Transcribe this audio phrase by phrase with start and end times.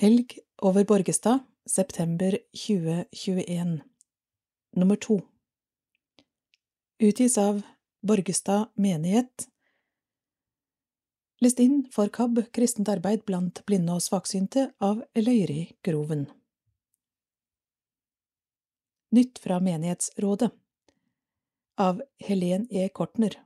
[0.00, 3.80] Helg over Borgestad, september 2021
[4.72, 5.20] Nummer to.
[6.98, 7.62] Utgis av
[8.00, 9.48] Borgestad menighet.
[11.40, 16.24] List inn for KAB Kristent arbeid blant blinde og svaksynte av Løyri Groven
[19.12, 20.48] Nytt fra Menighetsrådet.
[21.76, 22.88] Av Helen E.
[22.88, 23.36] Kortner.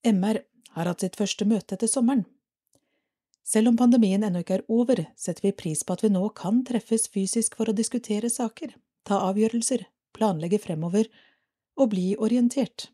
[0.00, 2.24] MR har hatt sitt første møte etter sommeren.
[3.50, 6.60] Selv om pandemien ennå ikke er over, setter vi pris på at vi nå kan
[6.66, 11.08] treffes fysisk for å diskutere saker, ta avgjørelser, planlegge fremover
[11.80, 12.86] og bli orientert.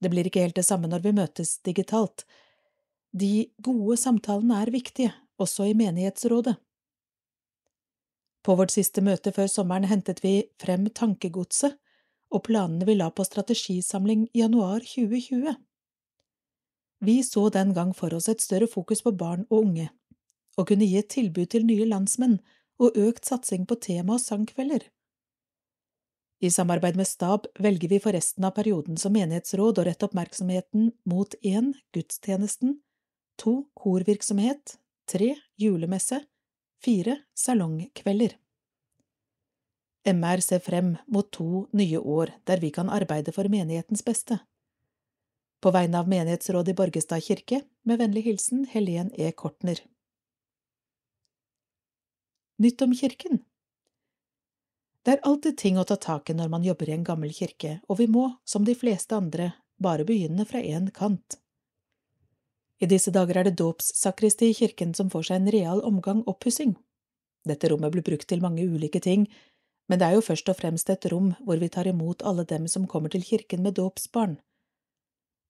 [0.00, 2.26] Det blir ikke helt det samme når vi møtes digitalt.
[3.16, 6.58] De gode samtalene er viktige, også i menighetsrådet.
[8.44, 11.76] På vårt siste møte før sommeren hentet vi frem tankegodset
[12.30, 15.56] og planene vi la på strategisamling i januar 2020.
[17.00, 19.88] Vi så den gang for oss et større fokus på barn og unge,
[20.58, 22.40] og kunne gi et tilbud til nye landsmenn
[22.80, 24.84] og økt satsing på tema- og sangkvelder.
[26.40, 30.92] I samarbeid med stab velger vi for resten av perioden som menighetsråd å rette oppmerksomheten
[31.08, 32.78] mot én gudstjenesten,
[33.36, 36.22] to korvirksomhet, tre julemesse,
[36.80, 38.36] fire salongkvelder.
[40.08, 44.40] MR ser frem mot to nye år der vi kan arbeide for menighetens beste.
[45.60, 49.32] På vegne av menighetsrådet i Borgestad kirke, med vennlig hilsen Helen E.
[49.32, 49.82] Kortner.
[52.56, 53.42] Nytt om kirken
[55.04, 57.74] Det er alltid ting å ta tak i når man jobber i en gammel kirke,
[57.88, 61.36] og vi må, som de fleste andre, bare begynne fra én kant.
[62.80, 66.78] I disse dager er det dåpssakristi i kirken som får seg en real omgang oppussing.
[67.44, 69.28] Dette rommet blir brukt til mange ulike ting,
[69.92, 72.68] men det er jo først og fremst et rom hvor vi tar imot alle dem
[72.68, 74.40] som kommer til kirken med dåpsbarn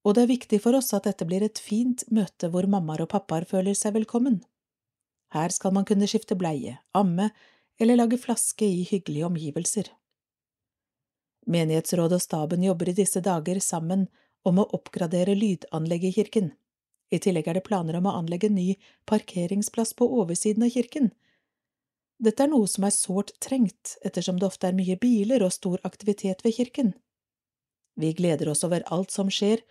[0.05, 3.12] og det er viktig for oss at dette blir et fint møte hvor mammaer og
[3.12, 4.41] pappaer føler seg velkommen.
[5.34, 7.31] Her skal man kunne skifte bleie, amme
[7.81, 9.91] eller lage flaske i hyggelige omgivelser.
[11.51, 14.08] Menighetsrådet og staben jobber i disse dager sammen
[14.45, 16.51] om å oppgradere lydanlegget i kirken.
[17.11, 18.74] I tillegg er det planer om å anlegge ny
[19.11, 21.11] parkeringsplass på oversiden av kirken.
[22.20, 25.80] Dette er noe som er sårt trengt, ettersom det ofte er mye biler og stor
[25.89, 26.92] aktivitet ved kirken.
[28.01, 29.64] Vi gleder oss over alt som skjer,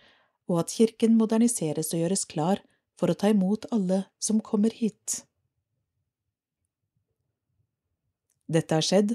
[0.50, 2.62] og at kirken moderniseres og gjøres klar
[2.98, 5.22] for å ta imot alle som kommer hit.
[8.50, 9.14] Dette har skjedd.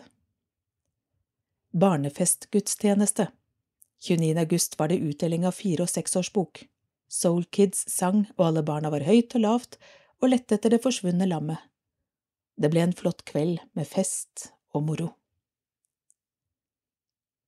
[1.75, 3.27] Barnefestgudstjeneste
[4.05, 4.31] 29.
[4.39, 6.63] august var det utdeling av fire- og seksårsbok.
[7.11, 9.77] Soul Kids sang, og alle barna var høyt og lavt
[10.23, 11.59] og lette etter det forsvunne lammet.
[12.55, 15.11] Det ble en flott kveld med fest og moro.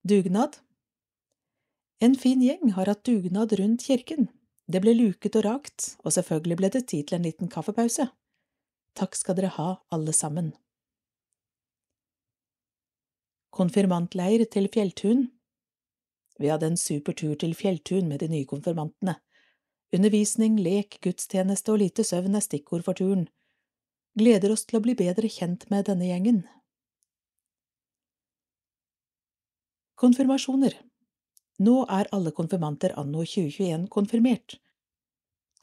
[0.07, 0.59] Dugnad
[1.99, 4.27] en fin gjeng har hatt dugnad rundt kirken.
[4.67, 8.09] Det ble luket og rakt, og selvfølgelig ble det tid til en liten kaffepause.
[8.97, 10.51] Takk skal dere ha, alle sammen.
[13.53, 15.29] Konfirmantleir til Fjelltun
[16.37, 19.15] Vi hadde en super tur til Fjelltun med de nye konfirmantene.
[19.93, 23.25] Undervisning, lek, gudstjeneste og lite søvn er stikkord for turen.
[24.19, 26.43] Gleder oss til å bli bedre kjent med denne gjengen.
[29.97, 30.75] Konfirmasjoner
[31.57, 34.59] nå er alle konfirmanter anno 2021 konfirmert.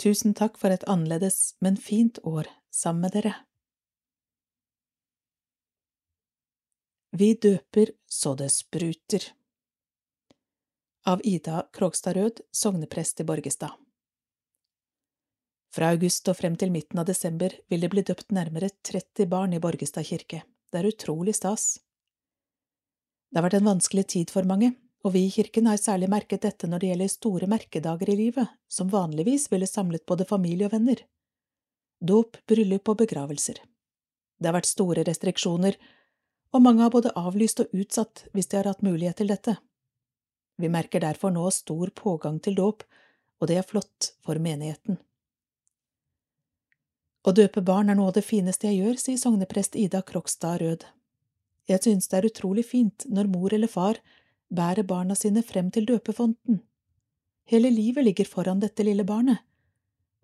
[0.00, 3.34] Tusen takk for et annerledes, men fint år sammen med dere.
[7.14, 9.28] Vi døper så det spruter.
[11.06, 13.76] Av Ida Krogstad Rød, sogneprest i Borgestad.
[15.74, 19.54] Fra august og frem til midten av desember vil det bli døpt nærmere 30 barn
[19.54, 20.42] i Borgestad kirke.
[20.70, 21.78] Det er utrolig stas.
[23.30, 24.72] Det har vært en vanskelig tid for mange,
[25.04, 28.48] og vi i kirken har særlig merket dette når det gjelder store merkedager i livet,
[28.68, 31.02] som vanligvis ville samlet både familie og venner.
[32.00, 33.60] Dåp, bryllup og begravelser.
[34.40, 35.76] Det har vært store restriksjoner,
[36.56, 39.58] og mange har både avlyst og utsatt hvis de har hatt mulighet til dette.
[40.56, 42.84] Vi merker derfor nå stor pågang til dåp,
[43.40, 44.96] og det er flott for menigheten.
[47.24, 50.84] Å døpe barn er noe av det fineste jeg gjør, sier sogneprest Ida Krokstad Rød.
[51.68, 54.00] Jeg synes det er utrolig fint når mor eller far
[54.56, 56.60] bærer barna sine frem til døpefonten.
[57.50, 59.42] Hele livet ligger foran dette lille barnet,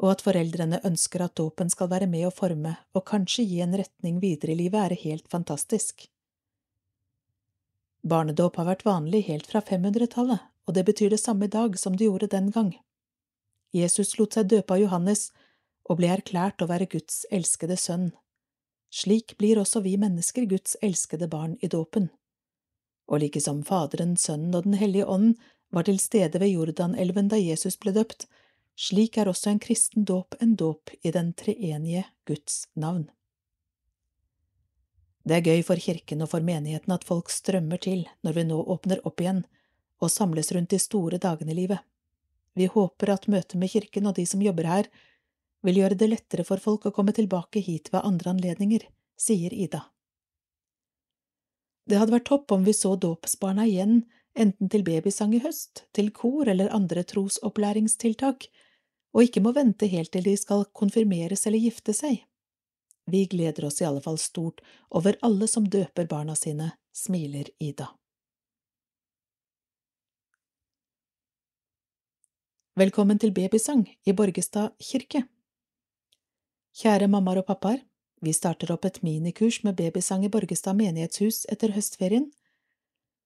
[0.00, 3.76] og at foreldrene ønsker at dåpen skal være med å forme og kanskje gi en
[3.76, 6.06] retning videre i livet, er helt fantastisk.
[8.00, 11.96] Barnedåp har vært vanlig helt fra 500-tallet, og det betyr det samme i dag som
[11.96, 12.72] det gjorde den gang.
[13.76, 15.28] Jesus lot seg døpe av Johannes
[15.84, 18.10] og ble erklært å være Guds elskede sønn.
[18.90, 22.08] Slik blir også vi mennesker Guds elskede barn i dåpen
[23.10, 25.34] og like som Faderen, Sønnen og Den hellige ånd
[25.74, 28.28] var til stede ved Jordanelven da Jesus ble døpt,
[28.80, 33.10] Slik er også en kristen dåp en dåp i den treenige Guds navn.
[35.28, 38.56] Det er gøy for kirken og for menigheten at folk strømmer til når vi nå
[38.74, 39.42] åpner opp igjen
[40.00, 41.84] og samles rundt de store dagene i livet.
[42.56, 44.88] Vi håper at møtet med kirken og de som jobber her,
[45.60, 48.86] vil gjøre det lettere for folk å komme tilbake hit ved andre anledninger,
[49.20, 49.84] sier Ida.
[51.90, 54.04] Det hadde vært topp om vi så dåpsbarna igjen,
[54.38, 58.46] enten til babysang i høst, til kor eller andre trosopplæringstiltak,
[59.10, 62.20] og ikke må vente helt til de skal konfirmeres eller gifte seg.
[63.10, 64.62] Vi gleder oss i alle fall stort
[64.94, 67.88] over alle som døper barna sine, smiler Ida.
[72.78, 75.24] Velkommen til babysang i Borgestad kirke.
[76.70, 77.82] Kjære mammaer og pappaer,
[78.20, 82.28] vi starter opp et minikurs med babysang i Borgestad menighetshus etter høstferien.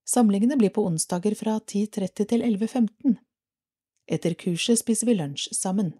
[0.06, 3.16] Samlingene blir på onsdager fra 10.30 til 11.15.
[4.06, 5.94] Etter kurset spiser vi lunsj sammen.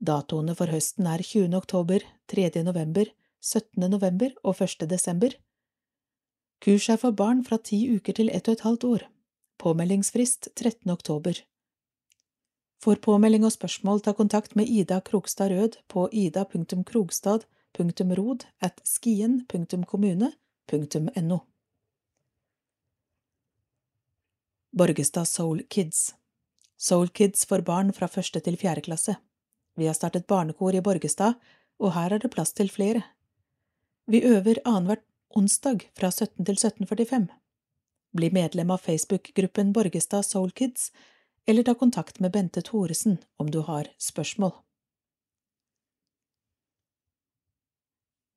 [0.00, 1.54] Datoene for høsten er 20.
[1.54, 2.02] oktober,
[2.32, 2.50] 3.
[2.66, 3.08] november,
[3.40, 3.90] 17.
[3.90, 4.88] november og 1.
[4.90, 5.36] desember.
[6.64, 9.02] Kurs er for barn fra ti uker til ett og et halvt år.
[9.60, 10.90] Påmeldingsfrist 13.
[10.90, 11.38] oktober.
[12.82, 16.08] For påmelding og spørsmål ta kontakt med Ida Krogstad Rød på
[18.60, 21.38] at skien.kommune.no.
[24.72, 26.14] Borgestad Soul Kids
[26.76, 29.16] Soul Kids for barn fra første til fjerde klasse.
[29.78, 31.34] Vi har startet barnekor i Borgestad,
[31.78, 33.02] og her er det plass til flere.
[34.06, 34.96] Vi øver annenhver
[35.30, 37.26] onsdag fra 17 til 17.45.
[38.14, 40.92] Bli medlem av Facebook-gruppen Borgestad Soul Kids
[41.46, 44.52] eller ta kontakt med Bente Thoresen om du har spørsmål.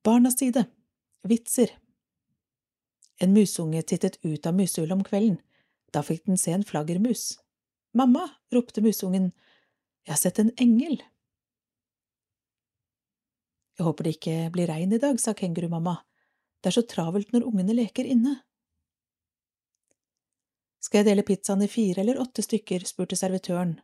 [0.07, 0.65] Barnas side
[1.27, 1.71] Vitser
[3.19, 5.35] En musunge tittet ut av musehullet om kvelden.
[5.91, 7.23] Da fikk den se en flaggermus.
[7.91, 8.21] Mamma,
[8.55, 9.33] ropte musungen,
[10.05, 10.95] jeg har sett en engel.
[13.75, 15.97] Jeg håper det ikke blir regn i dag, sa kengurumamma.
[16.63, 18.37] Det er så travelt når ungene leker inne.
[20.79, 23.75] Skal jeg dele pizzaen i fire eller åtte stykker, spurte servitøren.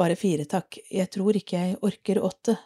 [0.00, 2.56] Bare fire, takk, jeg tror ikke jeg orker åtte.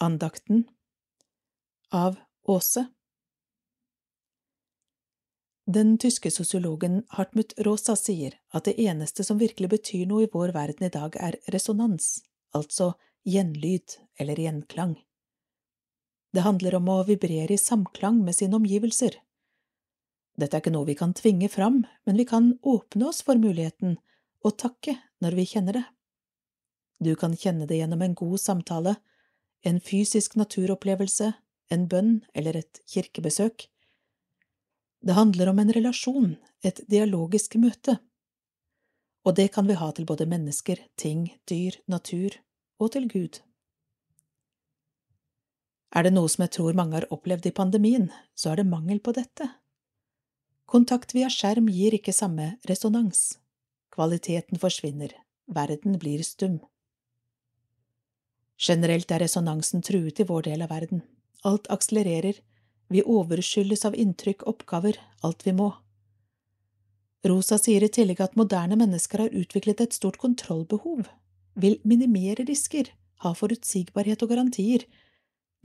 [0.00, 0.64] Andakten
[1.90, 2.86] av Åse
[5.66, 10.52] Den tyske sosiologen Hartmut Rosa sier at det eneste som virkelig betyr noe i vår
[10.54, 12.22] verden i dag, er resonans,
[12.54, 12.92] altså
[13.26, 14.94] gjenlyd eller gjenklang.
[16.30, 19.18] Det handler om å vibrere i samklang med sine omgivelser.
[20.38, 23.98] Dette er ikke noe vi kan tvinge fram, men vi kan åpne oss for muligheten
[24.46, 25.86] og takke når vi kjenner det.
[27.02, 29.00] Du kan kjenne det gjennom en god samtale,
[29.66, 31.32] en fysisk naturopplevelse,
[31.70, 33.66] en bønn eller et kirkebesøk.
[35.04, 37.98] Det handler om en relasjon, et dialogisk møte.
[39.26, 42.38] Og det kan vi ha til både mennesker, ting, dyr, natur
[42.78, 43.40] og til Gud.
[45.94, 49.00] Er det noe som jeg tror mange har opplevd i pandemien, så er det mangel
[49.00, 49.48] på dette.
[50.68, 53.38] Kontakt via skjerm gir ikke samme resonans.
[53.94, 55.14] Kvaliteten forsvinner,
[55.48, 56.58] verden blir stum.
[58.58, 61.04] Generelt er resonansen truet i vår del av verden.
[61.46, 62.40] Alt akselererer,
[62.90, 65.72] vi overskyldes av inntrykk, oppgaver, alt vi må.
[67.28, 71.06] Rosa sier i tillegg at moderne mennesker har utviklet et stort kontrollbehov,
[71.58, 72.90] vil minimere risker,
[73.22, 74.86] ha forutsigbarhet og garantier,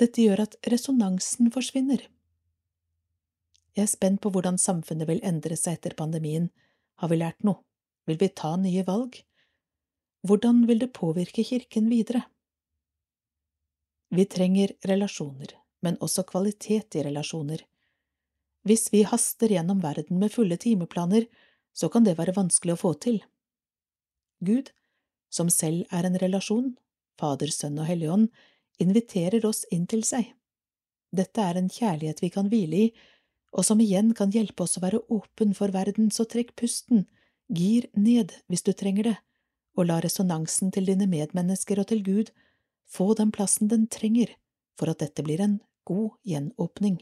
[0.02, 2.02] dette gjør at resonansen forsvinner.
[3.74, 6.50] Jeg er spent på hvordan samfunnet vil endre seg etter pandemien.
[7.02, 7.62] Har vi lært noe?
[8.10, 9.16] Vil vi ta nye valg?
[10.28, 12.26] Hvordan vil det påvirke kirken videre?
[14.14, 17.64] Vi trenger relasjoner, men også kvalitet i relasjoner.
[18.62, 21.26] Hvis vi haster gjennom verden med fulle timeplaner,
[21.74, 23.18] så kan det være vanskelig å få til.
[24.46, 24.70] Gud,
[25.34, 26.76] som selv er en relasjon,
[27.18, 28.30] Fader, Sønn og Helligånd,
[28.78, 30.30] inviterer oss inn til seg.
[31.10, 32.88] Dette er en kjærlighet vi kan hvile i,
[33.54, 37.08] og som igjen kan hjelpe oss å være åpen for verden, så trekk pusten,
[37.50, 39.18] gir ned hvis du trenger det,
[39.74, 42.34] og la resonansen til dine medmennesker og til Gud
[42.90, 44.34] få den plassen den trenger
[44.80, 47.02] for at dette blir en god gjenåpning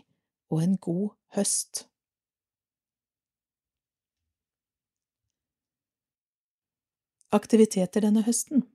[0.51, 1.85] og en god høst.
[7.31, 8.65] Aktiviteter denne høsten.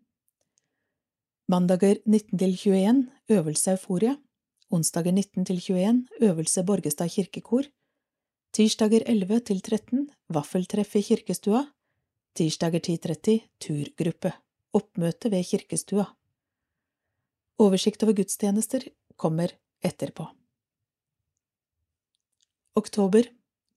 [1.52, 3.04] Mandager 19–21
[3.36, 4.16] øvelse Euforia,
[4.72, 7.68] onsdager 19–21 øvelse Borgestad kirkekor,
[8.56, 11.66] tirsdager 11–13 vaffeltreff i kirkestua,
[12.34, 14.32] tirsdager 10.30 turgruppe,
[14.72, 16.08] oppmøte ved kirkestua.
[17.56, 18.84] Oversikt over gudstjenester
[19.16, 20.28] kommer etterpå.
[22.74, 23.24] Oktober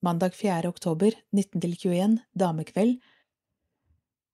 [0.01, 0.67] mandag 4.
[0.67, 2.99] oktober 19–21 damekveld.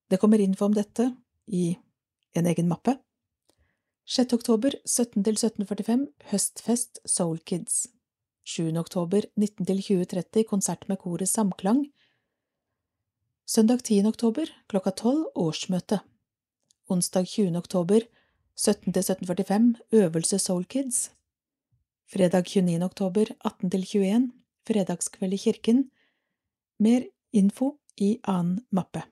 [0.10, 1.78] Det kommer info om dette i
[2.34, 2.98] en egen mappe.
[4.06, 4.34] 6.
[4.34, 7.88] oktober 17–1745 høstfest Soul Kids.
[8.44, 8.78] 7.
[8.78, 11.86] oktober 19–2030 konsert med koret Samklang.
[13.46, 14.06] Søndag 10.
[14.10, 16.02] oktober klokka 12 årsmøte.
[16.90, 17.58] Onsdag 20.
[17.58, 18.02] oktober
[18.56, 21.12] 17–1745 øvelse Soul Kids.
[22.08, 22.84] Fredag 29.
[22.84, 24.32] oktober 18–21
[24.68, 25.92] fredagskveld i kirken.
[26.80, 29.04] Mer info i annen mappe.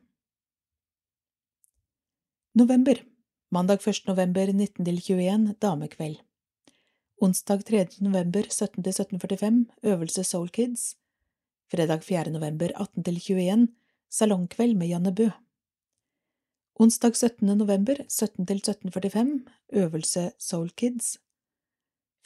[2.55, 3.03] November
[3.51, 4.07] Mandag 1.
[4.07, 6.17] november 19–21 damekveld.
[7.21, 7.87] Onsdag 3.
[7.99, 10.95] november 17–1745 øvelse Soul Kids.
[11.71, 12.31] Fredag 4.
[12.31, 13.67] november 18–21
[14.09, 15.29] salongkveld med Janne Bø.
[16.75, 17.57] Onsdag 17.
[17.57, 21.19] november 17–1745 øvelse Soul Kids.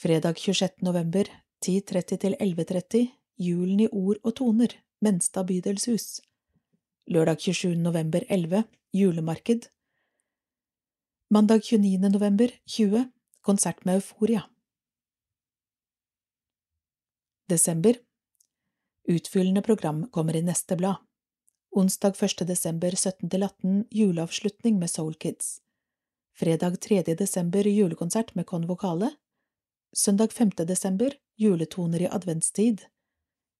[0.00, 0.70] Fredag 26.
[0.82, 1.24] november
[1.66, 6.20] 10.30–11.30 Julen i ord og toner Menstad bydelshus.
[7.06, 7.74] Lørdag 27.
[7.76, 8.64] november 11
[8.94, 9.68] Julemarked.
[11.30, 11.98] Mandag 29.
[12.08, 13.12] november 20
[13.42, 14.40] Konsert med Euforia.
[17.50, 18.00] Desember
[19.08, 21.07] Utfyllende program kommer i neste blad.
[21.78, 22.46] Onsdag 1.
[22.46, 25.60] desember 17–18 juleavslutning med Soul Kids.
[26.36, 27.02] Fredag 3.
[27.02, 29.10] desember julekonsert med konvokale.
[29.96, 30.50] Søndag 5.
[30.56, 32.80] desember juletoner i adventstid.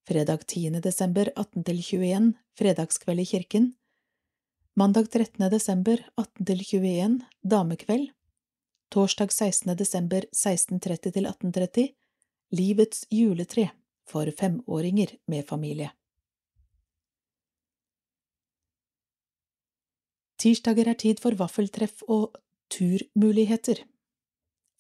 [0.08, 0.70] Fredag 10.
[0.70, 3.72] desember 18–21 fredagskveld i kirken.
[4.75, 5.50] Mandag 13.
[5.50, 8.08] desember 18–21 damekveld.
[8.90, 9.76] Torsdag 16.
[9.76, 11.88] desember 16.30–18.30
[12.50, 13.70] Livets juletre
[14.08, 15.90] for femåringer med familie.
[20.38, 22.37] Tirsdager er tid for vaffeltreff og
[22.71, 23.80] turmuligheter.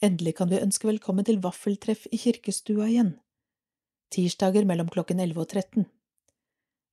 [0.04, 3.16] Endelig kan vi ønske velkommen til vaffeltreff i kirkestua igjen.
[4.14, 5.88] Tirsdager mellom klokken 11 og 13.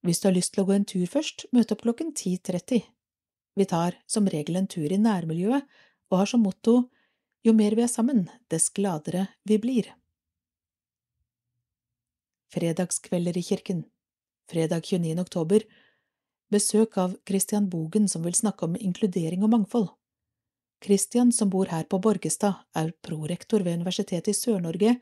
[0.05, 2.81] Hvis du har lyst til å gå en tur først, møt opp klokken 10.30.
[3.55, 5.69] Vi tar som regel en tur i nærmiljøet
[6.10, 6.88] og har som motto
[7.45, 9.93] jo mer vi er sammen, dess gladere vi blir.
[12.50, 13.86] Fredagskvelder i kirken
[14.50, 15.19] Fredag 29.
[15.22, 15.63] oktober
[16.55, 19.89] Besøk av Christian Bogen som vil snakke om inkludering og mangfold.
[20.83, 24.97] Christian, som bor her på Borgestad, er prorektor ved Universitetet i Sør-Norge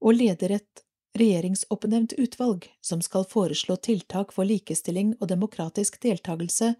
[0.00, 0.84] og leder et
[1.18, 6.74] regjeringsoppnevnt utvalg som skal foreslå tiltak for likestilling og demokratisk deltakelse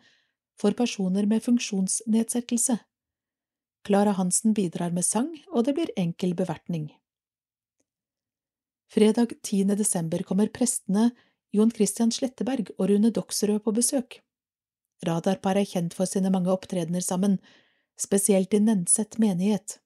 [0.59, 2.79] for personer med funksjonsnedsettelse.
[3.87, 6.91] Klara Hansen bidrar med sang, og det blir enkel bevertning.
[8.89, 9.77] Fredag 10.
[9.77, 11.11] desember kommer prestene
[11.55, 14.21] Jon Christian Sletteberg og Rune Doksrød på besøk.
[15.07, 17.39] Radarpar er kjent for sine mange opptredener sammen,
[17.99, 19.79] spesielt i Nenset menighet.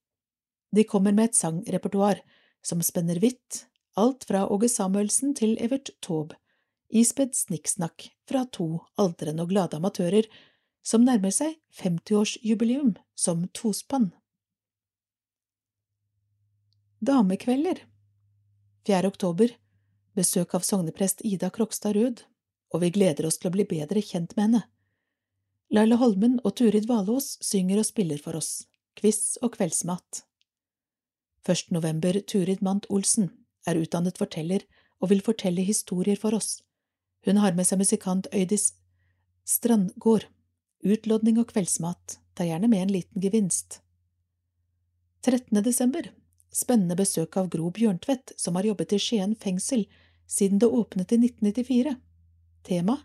[0.75, 2.23] De kommer med et sangrepertoar
[2.65, 3.67] som spenner vidt,
[3.97, 6.39] alt fra Åge Samuelsen til Evert Taube,
[6.89, 10.29] ispedd snikksnakk fra to aldrende og glade amatører
[10.83, 14.11] som nærmer seg 50-årsjubileum som tospann.
[17.03, 17.85] Damekvelder
[18.87, 19.07] 4.
[19.07, 19.53] oktober,
[20.19, 22.23] besøk av sogneprest Ida Krokstad Rød,
[22.73, 24.63] og vi gleder oss til å bli bedre kjent med henne.
[25.73, 28.67] Laila Holmen og Turid Valås synger og spiller for oss,
[28.99, 30.25] quiz og kveldsmat.
[31.49, 31.73] 1.
[31.75, 33.31] november Turid Mant Olsen
[33.67, 34.67] er utdannet forteller
[35.03, 36.61] og vil fortelle historier for oss.
[37.27, 38.73] Hun har med seg musikant Øydis
[39.49, 40.29] Strandgård.
[40.83, 43.81] Utlodning og kveldsmat, ta gjerne med en liten gevinst.
[45.23, 45.63] 13.
[45.63, 46.09] desember
[46.53, 49.87] spennende besøk av Gro Bjørntvedt, som har jobbet i Skien fengsel
[50.29, 51.97] siden det åpnet i 1994.
[52.69, 52.99] Tema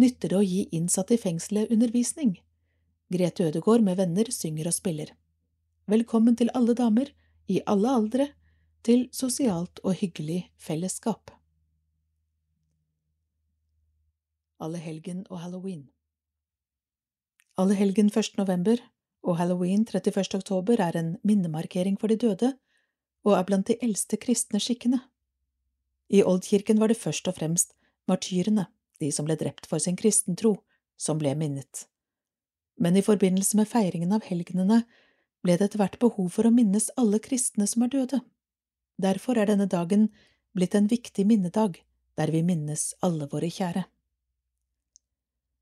[0.00, 2.38] Nytter det å gi innsatte i fengselet undervisning?
[3.10, 5.10] Grete Ødegård med venner synger og spiller.
[5.90, 7.10] Velkommen til alle damer,
[7.50, 8.28] i alle aldre,
[8.86, 11.34] til sosialt og hyggelig fellesskap.
[14.60, 15.88] Allehelgen og halloween
[17.60, 18.36] Allehelgen 1.
[18.38, 18.80] november
[19.22, 20.38] og halloween 31.
[20.38, 22.54] oktober er en minnemarkering for de døde
[23.26, 25.02] og er blant de eldste kristne skikkene.
[26.10, 27.76] I oldkirken var det først og fremst
[28.10, 28.66] martyrene,
[29.00, 30.56] de som ble drept for sin kristentro,
[31.00, 31.86] som ble minnet.
[32.80, 34.82] Men i forbindelse med feiringen av helgenene
[35.44, 38.20] ble det etter hvert behov for å minnes alle kristne som er døde.
[39.00, 40.10] Derfor er denne dagen
[40.56, 41.78] blitt en viktig minnedag,
[42.16, 43.86] der vi minnes alle våre kjære.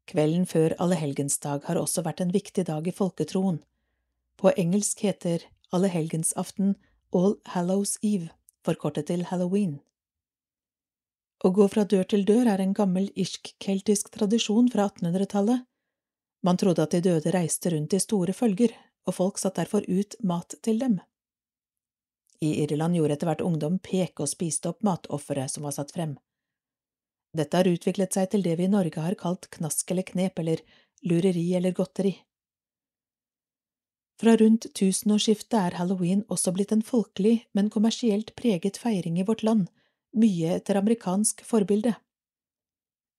[0.09, 3.61] Kvelden før allehelgensdag har også vært en viktig dag i folketroen.
[4.41, 6.77] På engelsk heter allehelgensaften
[7.11, 8.29] All Hallows Eve,
[8.65, 9.79] forkortet til halloween.
[11.41, 15.63] Å gå fra dør til dør er en gammel irsk-keltisk tradisjon fra 1800-tallet.
[16.45, 18.75] Man trodde at de døde reiste rundt i store følger,
[19.09, 20.99] og folk satt derfor ut mat til dem.
[22.45, 26.19] I Irland gjorde etter hvert ungdom peke og spiste opp matofferet som var satt frem.
[27.33, 30.61] Dette har utviklet seg til det vi i Norge har kalt knask eller knep eller
[31.09, 32.19] lureri eller godteri.
[34.19, 39.45] Fra rundt tusenårsskiftet er halloween også blitt en folkelig, men kommersielt preget feiring i vårt
[39.47, 39.69] land,
[40.11, 41.95] mye etter amerikansk forbilde.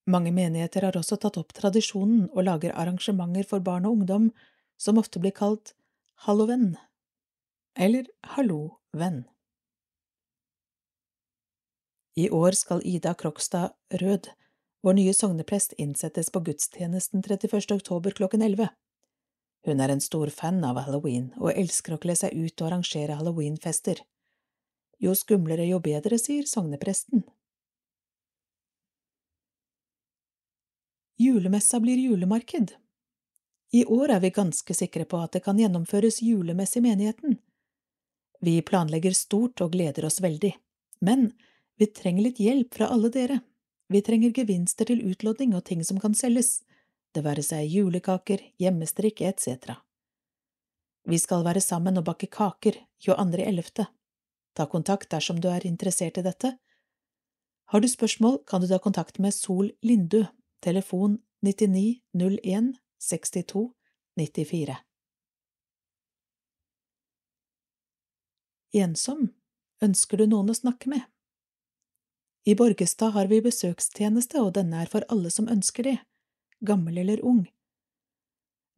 [0.09, 4.31] Mange menigheter har også tatt opp tradisjonen og lager arrangementer for barn og ungdom
[4.79, 5.75] som ofte blir kalt
[6.25, 6.73] Halloven
[7.79, 9.23] eller Hallovenn.
[12.19, 14.33] I år skal Ida Krokstad Rød,
[14.83, 17.71] vår nye sogneprest, innsettes på gudstjenesten 31.
[17.77, 18.67] oktober klokken 11.
[19.67, 23.17] Hun er en stor fan av halloween og elsker å kle seg ut og arrangere
[23.19, 23.99] halloweenfester.
[24.99, 27.23] Jo skumlere, jo bedre, sier sognepresten.
[31.19, 32.77] Julemessa blir julemarked.
[33.71, 37.35] I år er vi ganske sikre på at det kan gjennomføres julemess i menigheten.
[38.39, 40.53] Vi planlegger stort og gleder oss veldig,
[41.03, 41.29] men
[41.77, 43.41] vi trenger litt hjelp fra alle dere.
[43.91, 46.61] Vi trenger gevinster til utlodning og ting som kan selges,
[47.15, 49.79] det være seg julekaker, hjemmestrikk etc.
[51.09, 53.87] Vi skal være sammen og bakke kaker 22.11.
[54.55, 56.57] Ta kontakt dersom du er interessert i dette.
[57.69, 60.25] Har du spørsmål, kan du ta kontakt med Sol Lindu,
[60.61, 63.71] telefon 9901 62
[64.19, 64.75] 94.
[68.73, 69.29] Ensom,
[69.81, 71.01] ønsker du noen å snakke med?
[72.45, 75.97] I Borgestad har vi besøkstjeneste, og denne er for alle som ønsker det
[76.61, 77.45] gammel eller ung.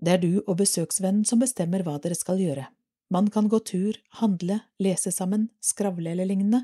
[0.02, 2.66] Det er du og besøksvennen som bestemmer hva dere skal gjøre.
[3.12, 6.64] Man kan gå tur, handle, lese sammen, skravle eller lignende.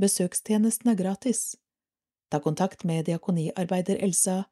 [0.00, 1.56] Besøkstjenesten er gratis.
[2.30, 4.44] Ta kontakt med diakoniarbeider Elsa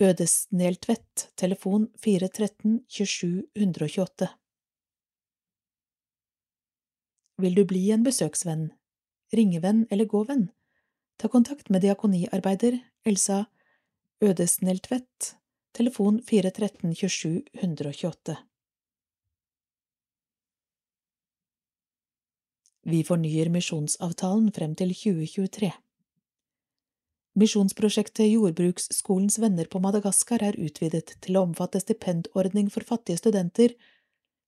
[0.00, 4.28] Ødesneltvedt, telefon 413 27 128.
[7.40, 8.70] Vil du bli en besøksvenn,
[9.34, 10.48] ringevenn eller gåvenn?
[11.18, 13.44] Ta kontakt med diakoniarbeider Elsa
[14.22, 15.36] Ødesneltvedt,
[15.72, 18.36] telefon 413 27 128.
[22.82, 25.70] Vi fornyer misjonsavtalen frem til 2023.
[27.40, 33.72] Misjonsprosjektet Jordbruksskolens venner på Madagaskar er utvidet til å omfatte stipendordning for fattige studenter,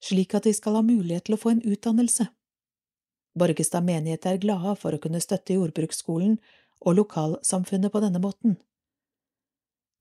[0.04, 2.26] slik at de skal ha mulighet til å få en utdannelse.
[3.40, 6.36] Borgestad menighet er glade for å kunne støtte jordbruksskolen
[6.84, 8.60] og lokalsamfunnet på denne måten.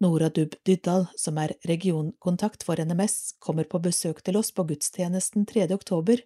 [0.01, 5.43] Nora Dubb Dyddal, som er regionkontakt for NMS, kommer på besøk til oss på gudstjenesten
[5.45, 5.67] 3.
[5.75, 6.23] oktober.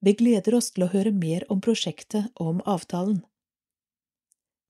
[0.00, 3.18] Vi gleder oss til å høre mer om prosjektet og om avtalen.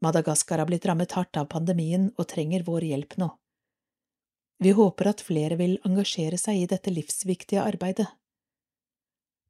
[0.02, 3.28] Madagaskar har blitt rammet hardt av pandemien og trenger vår hjelp nå.
[4.58, 8.08] Vi håper at flere vil engasjere seg i dette livsviktige arbeidet.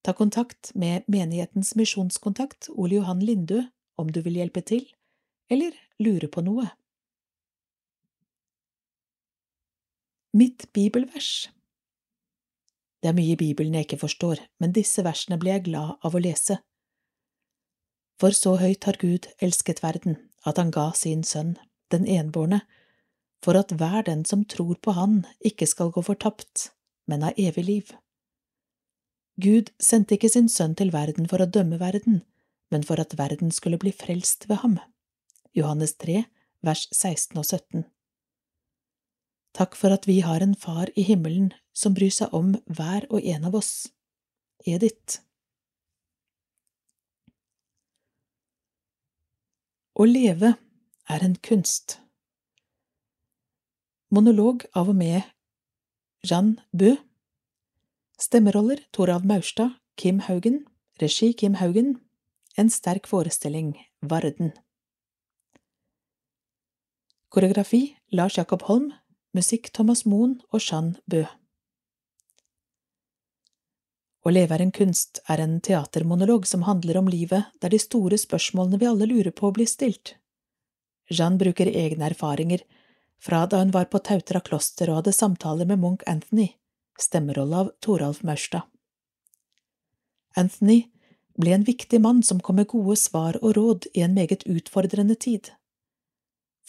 [0.04, 3.64] Ta kontakt med menighetens misjonskontakt Ole Johan Lindø
[3.96, 4.84] om du vil hjelpe til,
[5.48, 6.68] eller lure på noe.
[10.32, 11.50] Mitt bibelvers
[13.02, 16.14] Det er mye i Bibelen jeg ikke forstår, men disse versene blir jeg glad av
[16.14, 16.60] å lese.
[18.22, 21.56] For så høyt har Gud elsket verden, at han ga sin sønn,
[21.90, 22.60] den enbårne,
[23.42, 26.70] for at hver den som tror på Han, ikke skal gå fortapt,
[27.10, 27.94] men ha evig liv.
[29.34, 32.22] Gud sendte ikke sin sønn til verden for å dømme verden,
[32.70, 34.78] men for at verden skulle bli frelst ved ham.
[35.58, 36.22] Johannes 3,
[36.62, 37.90] vers 16 og 17.
[39.56, 43.24] Takk for at vi har en far i himmelen som bryr seg om hver og
[43.24, 43.90] en av oss.
[44.66, 45.20] Edith.
[50.00, 50.54] Å leve
[51.10, 51.98] er en kunst.
[54.10, 55.22] Monolog av og med
[56.26, 56.94] Jeanne Bø.
[58.20, 60.64] Stemmeroller Torav Maurstad, Kim Haugen.
[61.00, 61.94] Regi Kim Haugen.
[62.56, 64.52] En sterk forestilling, Varden.
[67.30, 68.90] Koreografi Lars Jakob Holm,
[69.30, 71.20] Musikk Thomas Moen og Jeanne Bø.
[74.26, 78.18] Å leve er en kunst er en teatermonolog som handler om livet, der de store
[78.18, 80.16] spørsmålene vi alle lurer på, blir stilt.
[81.06, 82.66] Jeanne bruker egne erfaringer
[83.22, 86.48] fra da hun var på Tautra kloster og hadde samtaler med Munch Anthony,
[86.98, 88.66] stemmerolle av Toralf Maurstad.
[90.34, 90.82] Anthony
[91.38, 95.14] ble en viktig mann som kom med gode svar og råd i en meget utfordrende
[95.14, 95.54] tid.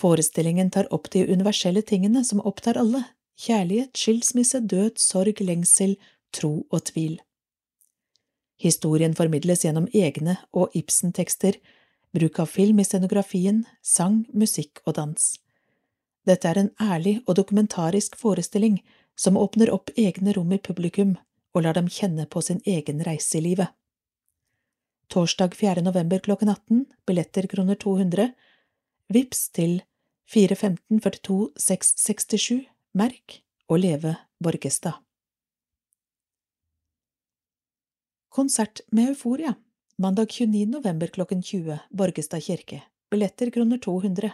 [0.02, 3.04] Forestillingen tar opp de universelle tingene som opptar alle,
[3.38, 5.94] kjærlighet, skilsmisse, død, sorg, lengsel,
[6.34, 7.20] tro og tvil.
[8.62, 11.58] Historien formidles gjennom egne og Ibsen-tekster,
[12.18, 15.28] bruk av film i scenografien, sang, musikk og dans.
[16.26, 18.80] Dette er en ærlig og dokumentarisk forestilling
[19.18, 21.16] som åpner opp egne rom i publikum
[21.54, 23.70] og lar dem kjenne på sin egen reise i livet.
[25.12, 25.82] Torsdag 4.
[25.84, 28.30] november klokken 18, billetter kroner 200,
[29.12, 29.82] vips til
[30.34, 35.02] 415 42 667, merk og leve Borgestad.
[38.32, 39.58] Konsert med Euforia
[40.00, 40.66] mandag 29.
[40.66, 44.32] november klokken 20, Borgestad kirke, billetter kroner 200.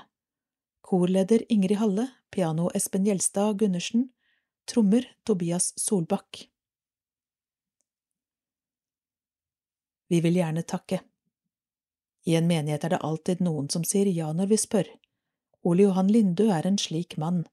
[0.82, 4.10] Korleder Ingrid Halle, piano Espen Gjelstad Gundersen,
[4.70, 6.44] trommer Tobias Solbakk.
[10.08, 11.02] Vi vil gjerne takke.
[12.24, 14.94] I en menighet er det alltid noen som sier ja når vi spør.
[15.68, 17.44] Ole Johan Lindø er en slik mann.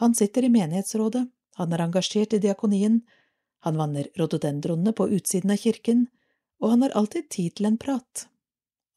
[0.00, 1.26] Han sitter i menighetsrådet,
[1.56, 3.00] han er engasjert i diakonien,
[3.64, 6.06] han vanner rododendronene på utsiden av kirken,
[6.60, 8.26] og han har alltid tid til en prat.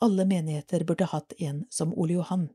[0.04, 2.50] Alle menigheter burde hatt en som Ole Johan.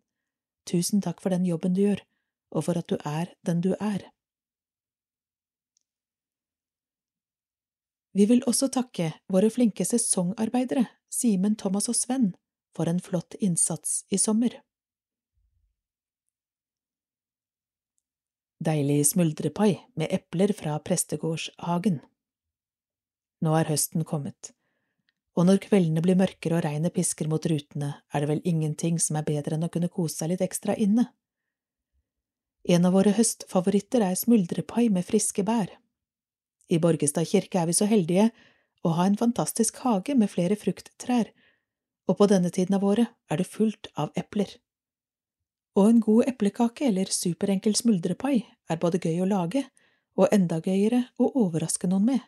[0.69, 2.05] Tusen takk for den jobben du gjør,
[2.53, 4.05] og for at du er den du er.
[8.13, 12.33] Vi vil også takke våre flinke sesongarbeidere, Simen, Thomas og Sven,
[12.77, 14.59] for en flott innsats i sommer.
[18.59, 22.01] Deilig smuldrepai med epler fra prestegårdshagen.
[23.47, 24.51] Nå er høsten kommet,
[25.39, 29.21] og når kveldene blir mørkere og regnet pisker mot rutene, er det vel ingenting som
[29.21, 31.07] er bedre enn å kunne kose seg litt ekstra inne.
[32.67, 35.71] En av våre høstfavoritter er smuldrepai med friske bær.
[36.67, 38.33] I Borgestad kirke er vi så heldige
[38.83, 41.31] å ha en fantastisk hage med flere frukttrær,
[42.11, 44.51] og på denne tiden av året er det fullt av epler.
[45.79, 49.63] Og en god eplekake eller superenkel smuldrepai er både gøy å lage
[50.19, 52.25] og enda gøyere å overraske noen med.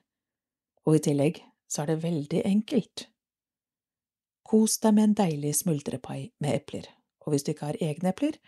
[0.86, 3.08] Og i tillegg så er det veldig enkelt.
[4.46, 6.86] Kos deg med en deilig smuldrepai med epler,
[7.26, 8.38] og hvis du ikke har egne epler,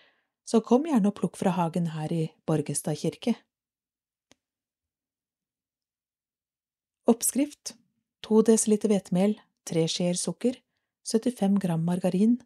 [0.46, 3.34] så kom gjerne og plukk fra hagen her i Borgestad kirke.
[7.10, 7.74] Oppskrift
[8.26, 9.36] 2 dl hvetemel,
[9.66, 10.58] 3 skjeer sukker,
[11.06, 12.38] 75 gram margarin,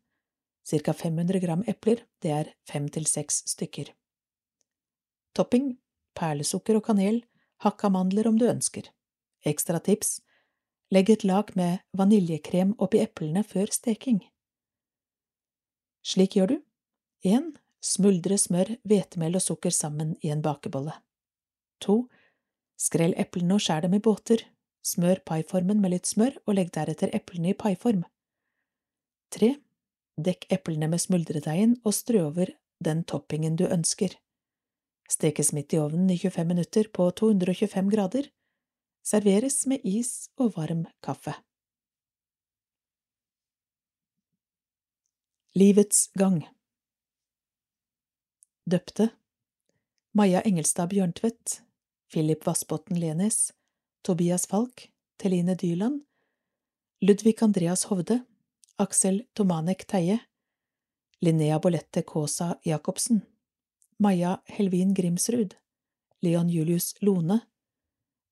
[0.67, 3.93] ca 500 gram epler, det er fem til seks stykker.
[5.37, 5.77] Topping
[6.17, 7.21] perlesukker og kanel,
[7.63, 8.89] hakka mandler om du ønsker.
[9.47, 10.21] Ekstra tips
[10.95, 14.21] legg et lag med vaniljekrem oppi eplene før steking.
[16.07, 16.59] Slik gjør du.
[17.27, 17.57] 1.
[17.83, 20.95] Smuldre smør, hvetemel og sukker sammen i en bakebolle.
[21.83, 21.97] 2.
[22.79, 24.45] Skrell eplene og skjær dem i båter.
[24.87, 28.05] Smør paiformen med litt smør og legg deretter eplene i paiform.
[29.35, 29.57] 3.
[30.17, 32.53] Dekk eplene med smuldredeigen og strø over
[32.85, 34.15] den toppingen du ønsker.
[35.09, 38.31] Stekes midt i ovnen i 25 minutter på 225 grader.
[39.07, 41.37] Serveres med is og varm kaffe.
[45.57, 46.43] Livets gang
[48.67, 49.11] Døpte
[50.13, 51.61] Maja Engelstad Bjørntvedt
[52.13, 53.53] Philip Vassbotn Lenes
[54.07, 56.05] Tobias Falk, Teline Dyland,
[57.03, 58.21] Ludvig Andreas Hovde,
[58.79, 60.19] Aksel Tomanek Teie,
[61.23, 63.23] Linnea Bolette Kaasa Jacobsen,
[63.99, 65.55] Maja Helvin Grimsrud,
[66.23, 67.41] Leon Julius Lone,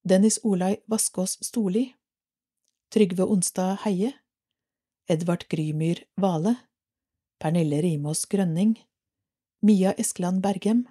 [0.09, 1.95] Dennis Olai Vaskås Storli,
[2.93, 4.13] Trygve Onstad Heie,
[5.09, 6.57] Edvard Grymyr Vale,
[7.39, 8.77] Pernille Rimås Grønning,
[9.63, 10.87] Mia Eskeland Bergem,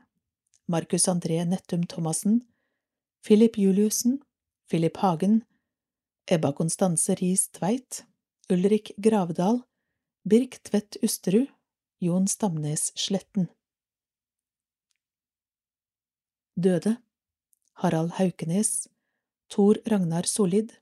[0.68, 2.42] Markus André Nettum Thomassen,
[3.22, 4.24] Philip Juliussen,
[4.68, 5.46] Philip Hagen,
[6.26, 8.06] Ebba Konstanse Riis Tveit,
[8.50, 9.62] Ulrik Gravdal,
[10.26, 11.48] Birk Tvedt Usterud,
[12.00, 13.48] Jon Stamnes Sletten.
[16.56, 16.98] Døde
[17.74, 18.88] Harald Haukenes,
[19.50, 20.74] Tor Ragnar Solid,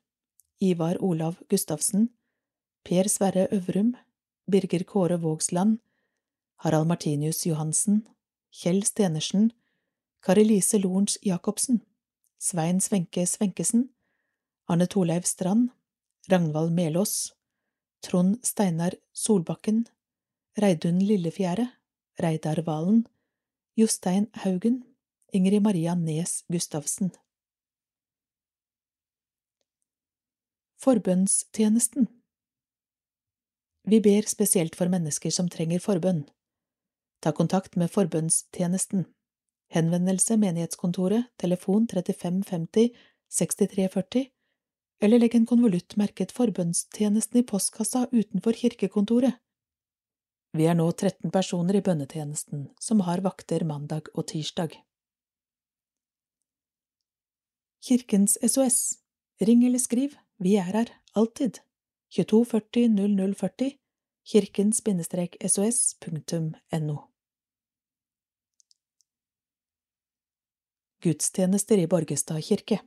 [0.59, 2.09] Ivar Olav Gustavsen,
[2.83, 3.95] Per Sverre Øvrum,
[4.47, 5.79] Birger Kåre Vågsland,
[6.55, 8.07] Harald Martinius Johansen,
[8.51, 9.51] Kjell Stenersen,
[10.21, 11.81] Kari Lise Lorentz Jacobsen.
[12.41, 13.93] Svein Svenke Svenkesen,
[14.67, 15.69] Arne Torleiv Strand,
[16.27, 17.35] Ragnvald Melås,
[18.01, 19.85] Trond Steinar Solbakken,
[20.57, 21.67] Reidun Lillefjære,
[22.21, 23.07] Reidar Valen,
[23.77, 24.83] Jostein Haugen,
[25.33, 27.11] Ingrid Maria Nes Gustavsen.
[30.81, 32.07] Forbønnstjenesten
[33.83, 36.25] Vi ber spesielt for mennesker som trenger forbønn.
[37.21, 39.05] Ta kontakt med forbønnstjenesten
[39.71, 42.91] henvendelse menighetskontoret, telefon 3550
[43.29, 44.31] 6340,
[45.01, 49.33] eller legg en konvolutt merket Forbønnstjenesten i postkassa utenfor kirkekontoret.
[50.53, 54.71] Vi er nå 13 personer i bønnetjenesten som har vakter mandag og tirsdag.
[57.81, 58.97] Kirkens SOS
[59.41, 60.85] Ring eller skriv, vi er her,
[61.17, 61.65] alltid.
[62.13, 62.93] 2240
[63.33, 63.81] 0040
[64.27, 66.97] kirkens-sos.no
[71.01, 72.77] Gudstjenester i Borgestad kirke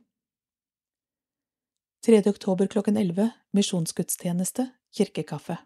[2.05, 2.27] 3.
[2.27, 5.57] oktober klokken 11 Misjonsgudstjeneste, kirkekaffe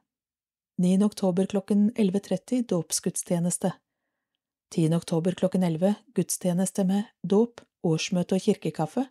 [0.77, 1.03] 9.
[1.03, 3.73] oktober klokken 11.30 Dåpsgudstjeneste
[4.75, 4.95] 10.
[4.95, 9.03] oktober klokken 11 gudstjeneste med dåp, årsmøte og kirkekaffe.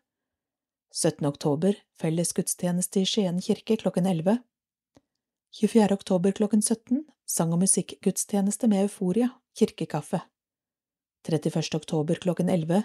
[0.94, 1.26] 17.
[1.26, 4.38] oktober felles gudstjeneste i Skien kirke klokken 11.
[5.60, 5.92] 24.
[5.92, 10.22] oktober klokken 17 sang- og musikkgudstjeneste med Euforia, kirkekaffe.
[11.28, 11.76] 31.
[11.76, 12.82] oktober klokken 11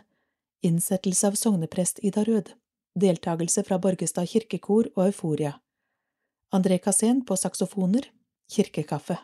[0.64, 2.52] innsettelse av sogneprest Ida Rød,
[3.00, 5.54] deltakelse fra Borgestad kirkekor og Euforia.
[6.54, 8.10] André Cassén på saksofoner,
[8.52, 9.18] kirkekaffe.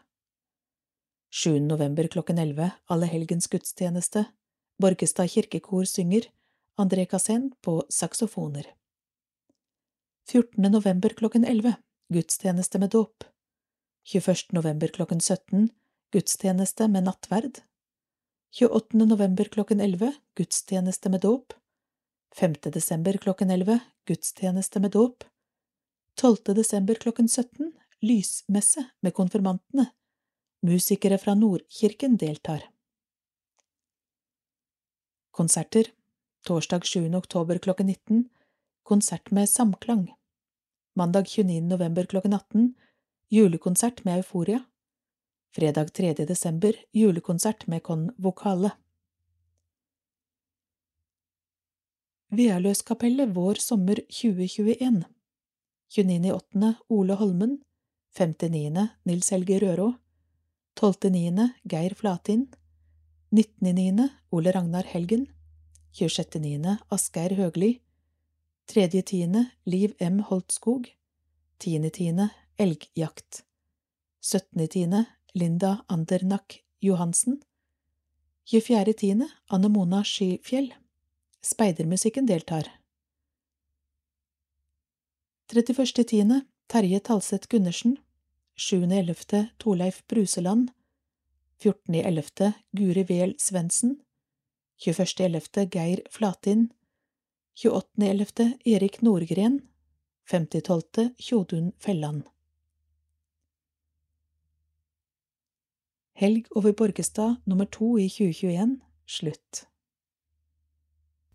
[1.30, 1.60] 7.
[1.60, 4.26] november klokken 11 Allehelgens gudstjeneste,
[4.82, 6.32] Borgestad kirkekor synger,
[6.78, 8.66] André Cassén på saksofoner.
[10.30, 10.72] 14.
[10.72, 11.76] november klokken 11
[12.14, 13.24] Gudstjeneste med dåp.
[14.06, 14.54] 21.
[14.54, 15.70] november klokken 17
[16.12, 17.62] Gudstjeneste med nattverd.
[18.60, 19.06] 28.
[19.06, 21.54] november klokken 11 Gudstjeneste med dåp.
[22.36, 22.54] 5.
[22.54, 25.24] desember klokken 11 Gudstjeneste med dåp.
[26.16, 26.38] 12.
[26.56, 29.86] desember klokken 17 Lysmesse med konfirmantene.
[30.62, 32.64] Musikere fra Nordkirken deltar.
[35.32, 35.86] Konserter
[36.48, 37.16] Torsdag 7.
[37.16, 38.30] oktober klokken 19
[38.84, 40.14] Konsert med Samklang.
[40.96, 41.62] Mandag 29.
[41.62, 42.74] november klokken 18
[43.30, 44.64] Julekonsert med Euforia.
[45.56, 46.14] Fredag 3.
[46.14, 48.72] desember julekonsert med Con Vokale.
[52.30, 55.02] Vealøskapellet Vår sommer 2021
[55.90, 56.74] 29.8.
[56.94, 57.56] Ole Holmen
[58.18, 58.84] 5.9.
[59.10, 59.88] Nils Helge Rørå
[60.78, 61.48] 12.9.
[61.66, 62.44] Geir Flatin
[63.34, 64.06] 19.9.
[64.30, 65.26] Ole Ragnar Helgen
[65.98, 66.76] 26.9.
[66.94, 67.72] Asgeir Høgli
[68.70, 69.48] 3.10.
[69.66, 70.20] Liv M.
[70.30, 70.86] Holtskog
[71.66, 72.28] 10.10.
[72.62, 73.42] Elgjakt
[74.22, 75.02] 17.10.
[75.34, 77.42] Linda Andernak Johansen
[78.54, 79.26] 24.10.
[79.50, 80.70] Anne Mona Skifjell
[81.42, 82.80] Speidermusikken deltar
[85.48, 86.42] 31.10.
[86.68, 87.98] Terje Talseth Gundersen
[88.58, 89.46] 7.11.
[89.58, 90.70] Torleif Bruseland
[91.60, 92.52] 14.11.
[92.72, 94.04] Guri Wehl Svendsen
[94.78, 95.66] 21.11.
[95.66, 96.70] Geir Flatin
[97.56, 98.52] 28.11.
[98.66, 99.62] Erik Nordgren
[100.32, 101.16] 50.12.
[101.18, 102.24] Tjodun Felland
[106.14, 109.69] Helg over Borgestad nummer to i 2021 slutt.